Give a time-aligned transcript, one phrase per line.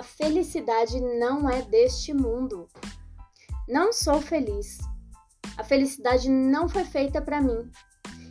[0.00, 2.66] A felicidade não é deste mundo.
[3.68, 4.78] Não sou feliz.
[5.58, 7.70] A felicidade não foi feita para mim.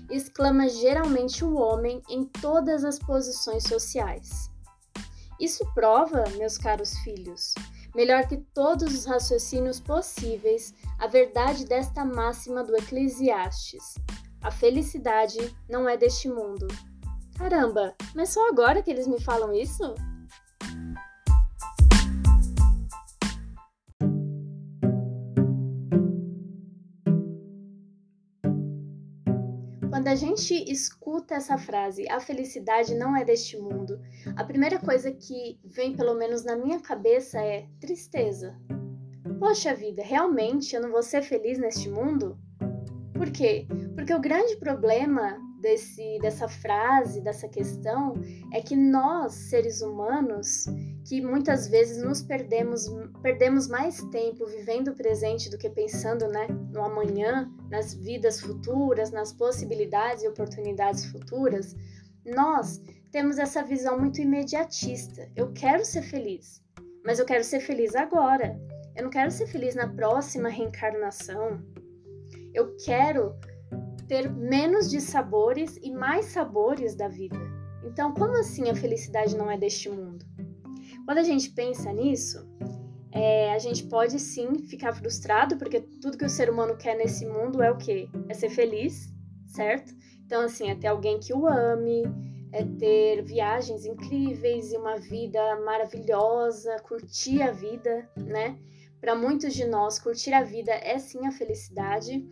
[0.10, 4.50] Exclama geralmente o homem em todas as posições sociais.
[5.40, 7.54] Isso prova, meus caros filhos,
[7.94, 13.94] melhor que todos os raciocínios possíveis, a verdade desta máxima do Eclesiastes:
[14.42, 16.66] a felicidade não é deste mundo.
[17.38, 19.94] Caramba, mas só agora que eles me falam isso?
[29.90, 34.00] Quando a gente escuta essa frase, a felicidade não é deste mundo,
[34.36, 38.56] a primeira coisa que vem, pelo menos na minha cabeça, é tristeza.
[39.40, 42.38] Poxa vida, realmente eu não vou ser feliz neste mundo?
[43.14, 43.66] Por quê?
[43.96, 48.14] Porque o grande problema desse, dessa frase, dessa questão,
[48.54, 50.66] é que nós, seres humanos,
[51.06, 52.88] que muitas vezes nos perdemos,
[53.22, 59.12] perdemos mais tempo vivendo o presente do que pensando né, no amanhã, nas vidas futuras,
[59.12, 61.76] nas possibilidades e oportunidades futuras,
[62.26, 65.30] nós temos essa visão muito imediatista.
[65.36, 66.62] Eu quero ser feliz,
[67.04, 68.60] mas eu quero ser feliz agora.
[68.96, 71.60] Eu não quero ser feliz na próxima reencarnação.
[72.54, 73.36] Eu quero
[74.08, 77.38] ter menos de sabores e mais sabores da vida.
[77.84, 80.29] Então, como assim a felicidade não é deste mundo?
[81.10, 82.48] Quando a gente pensa nisso,
[83.12, 87.26] é, a gente pode sim ficar frustrado, porque tudo que o ser humano quer nesse
[87.26, 88.08] mundo é o quê?
[88.28, 89.12] É ser feliz,
[89.48, 89.92] certo?
[90.24, 92.04] Então, assim, é ter alguém que o ame,
[92.52, 98.60] é ter viagens incríveis e uma vida maravilhosa, curtir a vida, né?
[99.02, 102.24] Para muitos de nós, curtir a vida é sim a felicidade.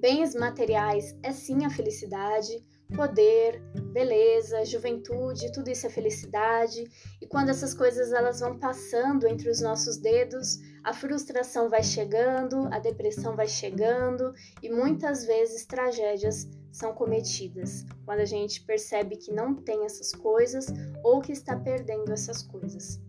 [0.00, 2.60] Bens materiais é sim a felicidade
[2.94, 3.60] poder,
[3.92, 6.84] beleza, juventude, tudo isso é felicidade.
[7.28, 12.78] Quando essas coisas elas vão passando entre os nossos dedos, a frustração vai chegando, a
[12.78, 19.54] depressão vai chegando e muitas vezes tragédias são cometidas quando a gente percebe que não
[19.54, 20.66] tem essas coisas
[21.02, 23.00] ou que está perdendo essas coisas.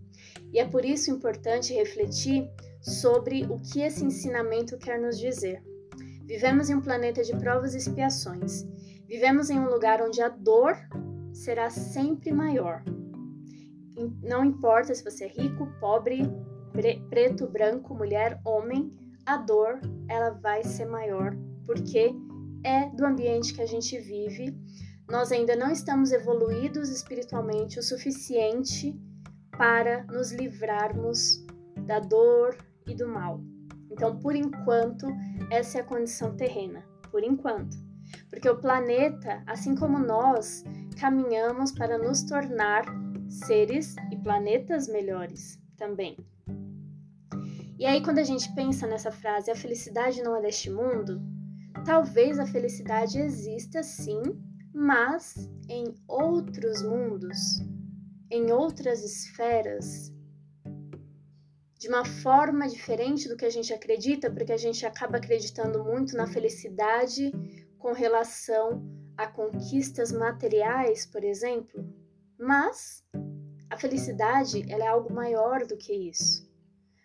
[0.52, 2.50] E é por isso importante refletir
[2.82, 5.64] sobre o que esse ensinamento quer nos dizer.
[6.26, 8.66] Vivemos em um planeta de provas e expiações
[9.10, 10.78] Vivemos em um lugar onde a dor
[11.34, 12.84] será sempre maior.
[14.22, 16.22] Não importa se você é rico, pobre,
[16.72, 18.92] pre preto, branco, mulher, homem,
[19.26, 22.16] a dor ela vai ser maior porque
[22.64, 24.58] é do ambiente que a gente vive.
[25.08, 29.00] Nós ainda não estamos evoluídos espiritualmente o suficiente
[29.56, 31.46] para nos livrarmos
[31.86, 33.40] da dor e do mal.
[33.92, 35.06] Então, por enquanto,
[35.52, 36.84] essa é a condição terrena.
[37.12, 37.78] Por enquanto.
[38.30, 40.64] Porque o planeta, assim como nós,
[41.00, 42.84] caminhamos para nos tornar
[43.30, 46.18] seres e planetas melhores também.
[47.78, 51.22] E aí, quando a gente pensa nessa frase, a felicidade não é deste mundo,
[51.86, 54.22] talvez a felicidade exista sim,
[54.74, 57.38] mas em outros mundos,
[58.30, 60.12] em outras esferas,
[61.80, 66.18] de uma forma diferente do que a gente acredita, porque a gente acaba acreditando muito
[66.18, 67.32] na felicidade
[67.78, 68.84] com relação
[69.16, 71.99] a conquistas materiais, por exemplo,
[72.40, 73.04] mas
[73.70, 76.50] a felicidade ela é algo maior do que isso.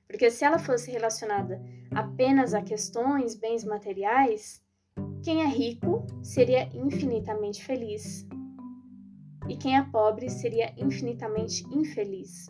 [0.09, 4.63] Porque se ela fosse relacionada apenas a questões, bens materiais,
[5.23, 8.27] quem é rico seria infinitamente feliz.
[9.49, 12.47] E quem é pobre seria infinitamente infeliz.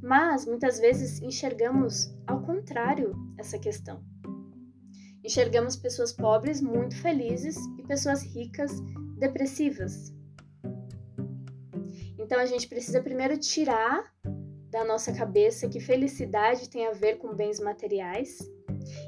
[0.00, 4.02] Mas muitas vezes enxergamos ao contrário essa questão.
[5.24, 8.72] Enxergamos pessoas pobres muito felizes e pessoas ricas
[9.18, 10.14] depressivas.
[12.28, 14.04] Então a gente precisa primeiro tirar
[14.70, 18.36] da nossa cabeça que felicidade tem a ver com bens materiais.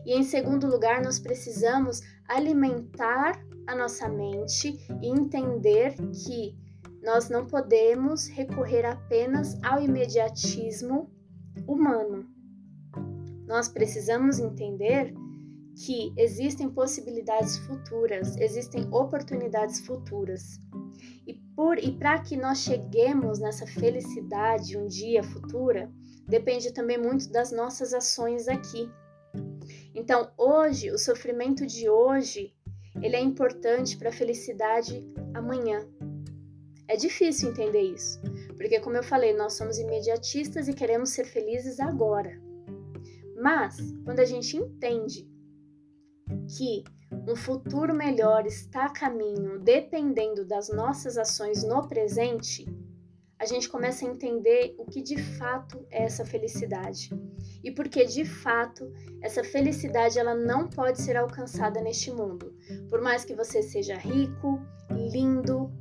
[0.06, 6.56] E em segundo lugar, nós precisamos alimentar a nossa mente e entender que
[7.02, 11.12] nós não podemos recorrer apenas ao imediatismo
[11.68, 12.26] humano.
[13.46, 15.12] Nós precisamos entender
[15.84, 20.58] que existem possibilidades futuras, existem oportunidades futuras.
[21.26, 25.92] E por e para que nós cheguemos nessa felicidade um dia futura,
[26.26, 28.90] depende também muito das nossas ações aqui.
[29.94, 32.54] Então, hoje, o sofrimento de hoje,
[33.02, 35.04] ele é importante para a felicidade
[35.34, 35.86] amanhã.
[36.88, 38.18] É difícil entender isso,
[38.56, 42.40] porque como eu falei, nós somos imediatistas e queremos ser felizes agora.
[43.36, 43.76] Mas,
[44.06, 45.28] quando a gente entende
[46.56, 52.66] que um futuro melhor está a caminho dependendo das nossas ações no presente,
[53.38, 57.08] a gente começa a entender o que de fato é essa felicidade.
[57.64, 58.92] E porque de fato
[59.22, 62.54] essa felicidade ela não pode ser alcançada neste mundo.
[62.90, 64.60] Por mais que você seja rico,
[64.90, 65.72] lindo,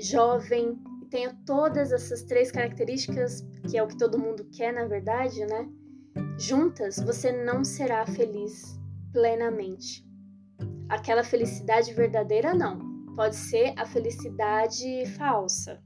[0.00, 0.78] jovem,
[1.10, 5.66] tenha todas essas três características, que é o que todo mundo quer na verdade, né?
[6.38, 8.78] Juntas, você não será feliz
[9.12, 10.09] plenamente.
[10.90, 12.90] Aquela felicidade verdadeira não.
[13.14, 15.80] Pode ser a felicidade falsa,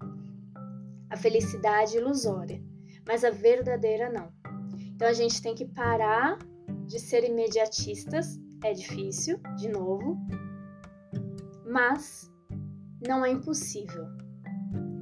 [1.11, 2.63] a felicidade ilusória,
[3.07, 4.33] mas a verdadeira não.
[4.81, 6.39] Então a gente tem que parar
[6.87, 10.17] de ser imediatistas, é difícil, de novo,
[11.67, 12.33] mas
[13.07, 14.07] não é impossível.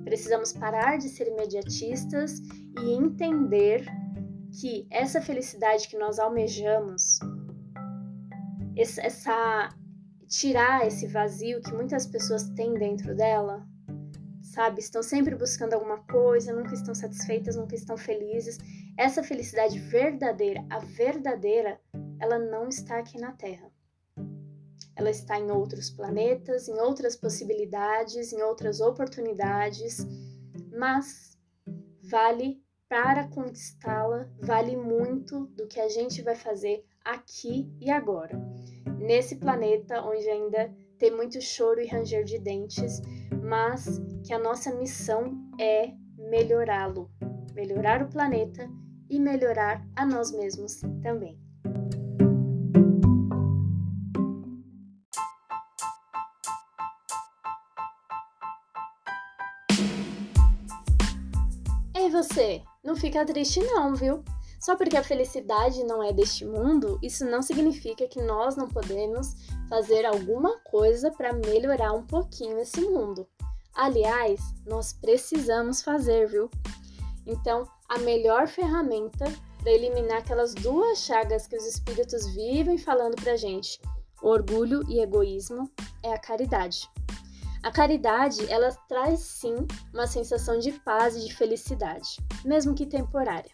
[0.04, 2.40] Precisamos parar de ser imediatistas
[2.82, 3.84] e entender
[4.60, 7.20] que essa felicidade que nós almejamos,
[8.76, 9.69] essa
[10.32, 13.69] tirar esse vazio que muitas pessoas têm dentro dela,
[14.43, 14.81] sabe?
[14.81, 18.56] Estão sempre buscando alguma coisa, nunca estão satisfeitas, nunca estão felizes.
[18.96, 21.79] Essa felicidade verdadeira, a verdadeira,
[22.19, 23.70] ela não está aqui na Terra.
[24.96, 29.99] Ela está em outros planetas, em outras possibilidades, em outras oportunidades,
[30.75, 31.37] mas
[32.02, 38.40] vale para conquistá-la, vale muito do que a gente vai fazer aqui e agora
[38.99, 43.00] nesse planeta onde ainda tem muito choro e ranger de dentes,
[43.43, 47.11] mas que a nossa missão é melhorá-lo,
[47.55, 48.70] melhorar o planeta
[49.11, 51.38] e melhorar a nós mesmos também.
[61.94, 64.25] Ei você, não fica triste não, viu?
[64.62, 69.35] Só porque a felicidade não é deste mundo, isso não significa que nós não podemos
[69.69, 73.26] fazer alguma coisa para melhorar um pouquinho esse mundo.
[73.75, 76.49] Aliás, nós precisamos fazer, viu?
[77.26, 79.25] Então, a melhor ferramenta
[79.59, 83.81] para eliminar aquelas duas chagas que os espíritos vivem falando pra gente,
[84.23, 85.69] orgulho e egoísmo,
[86.05, 86.88] é a caridade.
[87.64, 89.56] A caridade, ela traz sim
[89.93, 93.50] uma sensação de paz e de felicidade, mesmo que temporária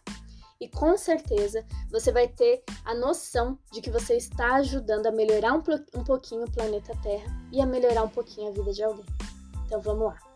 [0.61, 5.55] e com certeza você vai ter a noção de que você está ajudando a melhorar
[5.55, 5.63] um,
[5.95, 9.07] um pouquinho o planeta Terra e a melhorar um pouquinho a vida de alguém.
[9.67, 10.28] Então vamos lá.